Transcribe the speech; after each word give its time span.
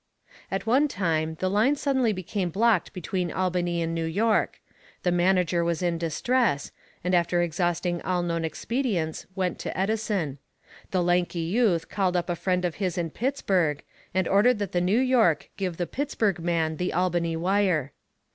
At 0.49 0.65
one 0.65 0.87
time, 0.87 1.35
the 1.39 1.47
line 1.47 1.75
suddenly 1.75 2.11
became 2.11 2.49
blocked 2.49 2.91
between 2.91 3.31
Albany 3.31 3.83
and 3.83 3.93
New 3.93 4.05
York. 4.07 4.59
The 5.03 5.11
manager 5.11 5.63
was 5.63 5.83
in 5.83 5.99
distress, 5.99 6.71
and 7.03 7.13
after 7.13 7.43
exhausting 7.43 8.01
all 8.01 8.23
known 8.23 8.43
expedients 8.43 9.27
went 9.35 9.59
to 9.59 9.77
Edison. 9.77 10.39
The 10.89 11.03
lanky 11.03 11.41
youth 11.41 11.87
called 11.87 12.17
up 12.17 12.31
a 12.31 12.35
friend 12.35 12.65
of 12.65 12.77
his 12.77 12.97
in 12.97 13.11
Pittsburgh 13.11 13.83
and 14.11 14.27
ordered 14.27 14.57
that 14.57 14.73
New 14.81 14.99
York 14.99 15.51
give 15.55 15.77
the 15.77 15.85
Pittsburgh 15.85 16.39
man 16.39 16.77
the 16.77 16.93
Albany 16.93 17.35
wire. 17.35 17.93